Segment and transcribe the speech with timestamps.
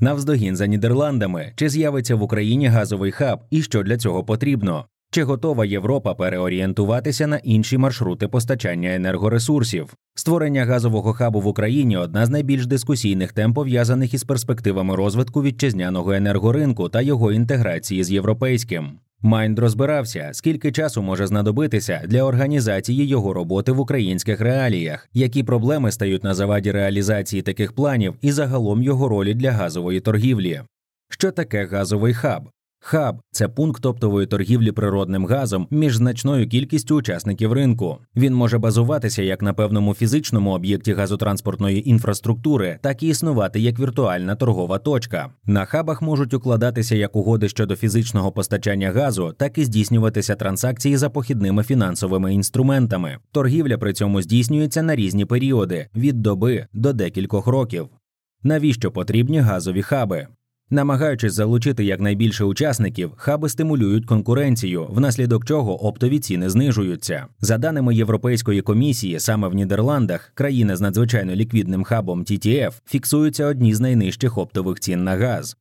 [0.00, 4.84] Навздогін за Нідерландами, чи з'явиться в Україні газовий хаб і що для цього потрібно?
[5.12, 9.94] Чи готова Європа переорієнтуватися на інші маршрути постачання енергоресурсів?
[10.14, 16.12] Створення газового хабу в Україні одна з найбільш дискусійних тем пов'язаних із перспективами розвитку вітчизняного
[16.12, 18.98] енергоринку та його інтеграції з європейським.
[19.22, 25.92] Майнд розбирався, скільки часу може знадобитися для організації його роботи в українських реаліях, які проблеми
[25.92, 30.62] стають на заваді реалізації таких планів і загалом його ролі для газової торгівлі.
[31.08, 32.50] Що таке газовий хаб?
[32.82, 37.98] Хаб це пункт оптової торгівлі природним газом між значною кількістю учасників ринку.
[38.16, 44.34] Він може базуватися як на певному фізичному об'єкті газотранспортної інфраструктури, так і існувати як віртуальна
[44.34, 45.28] торгова точка.
[45.46, 51.10] На хабах можуть укладатися як угоди щодо фізичного постачання газу, так і здійснюватися транзакції за
[51.10, 53.18] похідними фінансовими інструментами.
[53.32, 57.88] Торгівля при цьому здійснюється на різні періоди від доби до декількох років.
[58.42, 60.26] Навіщо потрібні газові хаби?
[60.72, 67.26] Намагаючись залучити якнайбільше учасників, хаби стимулюють конкуренцію, внаслідок чого оптові ціни знижуються.
[67.40, 73.74] За даними Європейської комісії, саме в Нідерландах, країни з надзвичайно ліквідним хабом TTF, фіксуються одні
[73.74, 75.56] з найнижчих оптових цін на газ.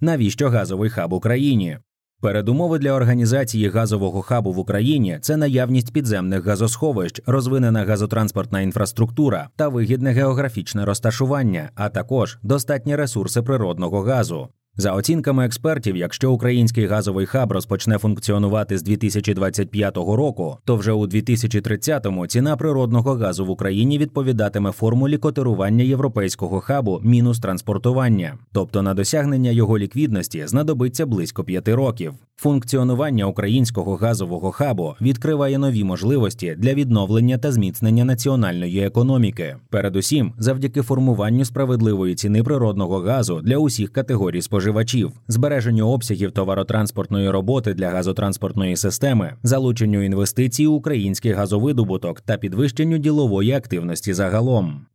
[0.00, 1.78] Навіщо газовий хаб Україні?
[2.20, 9.68] Передумови для організації газового хабу в Україні це наявність підземних газосховищ, розвинена газотранспортна інфраструктура та
[9.68, 14.48] вигідне географічне розташування, а також достатні ресурси природного газу.
[14.80, 21.06] За оцінками експертів, якщо український газовий хаб розпочне функціонувати з 2025 року, то вже у
[21.06, 28.94] 2030-му ціна природного газу в Україні відповідатиме формулі котирування європейського хабу мінус транспортування, тобто на
[28.94, 32.14] досягнення його ліквідності знадобиться близько п'яти років.
[32.40, 40.82] Функціонування українського газового хабу відкриває нові можливості для відновлення та зміцнення національної економіки, передусім завдяки
[40.82, 48.76] формуванню справедливої ціни природного газу для усіх категорій споживачів, збереженню обсягів товаротранспортної роботи для газотранспортної
[48.76, 54.86] системи, залученню інвестицій у український газовидобуток та підвищенню ділової активності загалом.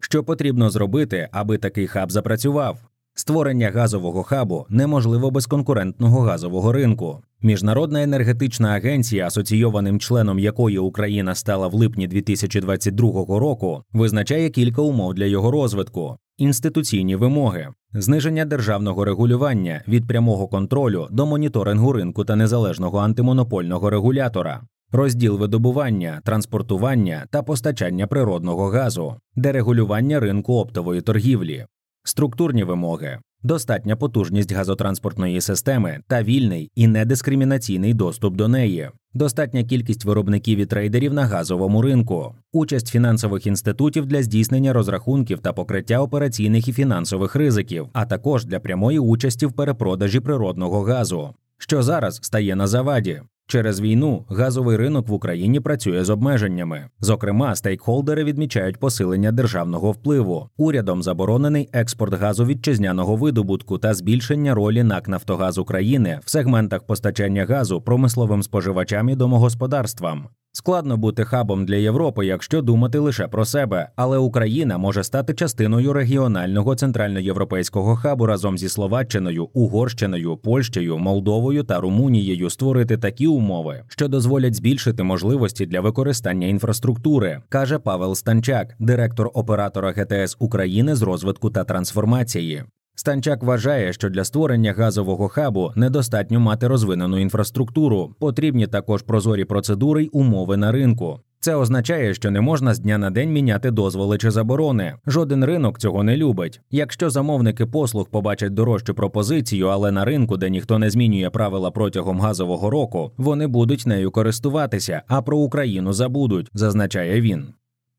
[0.00, 2.91] Що потрібно зробити, аби такий хаб запрацював?
[3.14, 7.18] Створення газового хабу неможливо без конкурентного газового ринку.
[7.42, 15.14] Міжнародна енергетична агенція, асоційованим членом якої Україна стала в липні 2022 року, визначає кілька умов
[15.14, 22.36] для його розвитку: інституційні вимоги, зниження державного регулювання від прямого контролю до моніторингу ринку та
[22.36, 24.62] незалежного антимонопольного регулятора.
[24.92, 31.66] Розділ видобування, транспортування та постачання природного газу, дерегулювання ринку оптової торгівлі,
[32.04, 40.04] Структурні вимоги, достатня потужність газотранспортної системи та вільний і недискримінаційний доступ до неї, достатня кількість
[40.04, 46.68] виробників і трейдерів на газовому ринку, участь фінансових інститутів для здійснення розрахунків та покриття операційних
[46.68, 52.56] і фінансових ризиків, а також для прямої участі в перепродажі природного газу, що зараз стає
[52.56, 53.22] на заваді.
[53.52, 56.88] Через війну газовий ринок в Україні працює з обмеженнями.
[57.00, 60.48] Зокрема, стейкхолдери відмічають посилення державного впливу.
[60.56, 67.44] Урядом заборонений експорт газу вітчизняного видобутку та збільшення ролі НАК «Нафтогаз України в сегментах постачання
[67.44, 70.28] газу промисловим споживачам і домогосподарствам.
[70.54, 75.92] Складно бути хабом для Європи, якщо думати лише про себе, але Україна може стати частиною
[75.92, 84.08] регіонального центральноєвропейського хабу разом зі Словаччиною, Угорщиною, Польщею, Молдовою та Румунією створити такі умови, що
[84.08, 91.50] дозволять збільшити можливості для використання інфраструктури, каже Павел Станчак, директор оператора ГТС України з розвитку
[91.50, 92.64] та трансформації.
[92.94, 100.04] Станчак вважає, що для створення газового хабу недостатньо мати розвинену інфраструктуру, потрібні також прозорі процедури
[100.04, 101.20] й умови на ринку.
[101.40, 104.94] Це означає, що не можна з дня на день міняти дозволи чи заборони.
[105.06, 106.60] Жоден ринок цього не любить.
[106.70, 112.20] Якщо замовники послуг побачать дорожчу пропозицію, але на ринку, де ніхто не змінює правила протягом
[112.20, 117.46] газового року, вони будуть нею користуватися, а про Україну забудуть, зазначає він.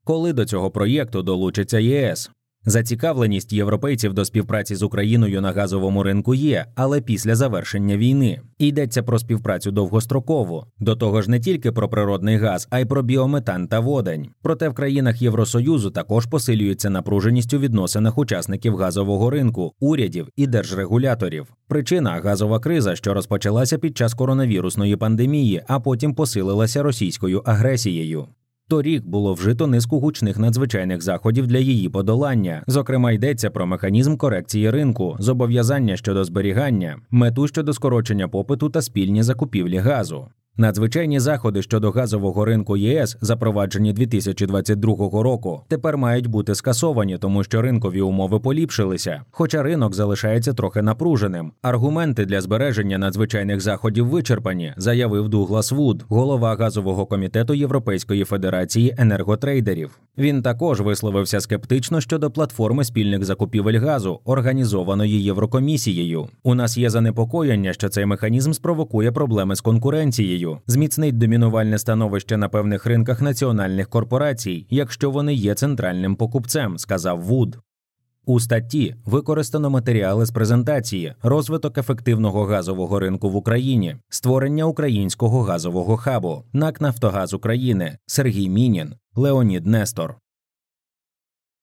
[0.04, 2.30] Коли до цього проєкту долучиться ЄС,
[2.66, 9.02] Зацікавленість європейців до співпраці з Україною на газовому ринку є, але після завершення війни йдеться
[9.02, 10.64] про співпрацю довгострокову.
[10.78, 14.28] До того ж, не тільки про природний газ, а й про біометан та водень.
[14.42, 21.46] Проте в країнах Євросоюзу також посилюється напруженість у відносинах учасників газового ринку, урядів і держрегуляторів.
[21.68, 28.26] Причина газова криза, що розпочалася під час коронавірусної пандемії, а потім посилилася російською агресією.
[28.68, 32.64] Торік було вжито низку гучних надзвичайних заходів для її подолання.
[32.66, 39.22] Зокрема, йдеться про механізм корекції ринку, зобов'язання щодо зберігання, мету щодо скорочення попиту та спільні
[39.22, 40.28] закупівлі газу.
[40.56, 47.62] Надзвичайні заходи щодо газового ринку ЄС, запроваджені 2022 року, тепер мають бути скасовані, тому що
[47.62, 49.22] ринкові умови поліпшилися.
[49.30, 51.52] Хоча ринок залишається трохи напруженим.
[51.62, 59.98] Аргументи для збереження надзвичайних заходів вичерпані, заявив Дуглас Вуд, голова газового комітету Європейської федерації енерготрейдерів.
[60.18, 66.28] Він також висловився скептично щодо платформи спільних закупівель газу, організованої Єврокомісією.
[66.42, 72.48] У нас є занепокоєння, що цей механізм спровокує проблеми з конкуренцією, зміцнить домінувальне становище на
[72.48, 77.58] певних ринках національних корпорацій, якщо вони є центральним покупцем, сказав Вуд.
[78.26, 85.96] У статті використано матеріали з презентації, розвиток ефективного газового ринку в Україні, створення українського газового
[85.96, 90.16] хабу, НАК Нафтогаз України, Сергій Мінін, Леонід Нестор.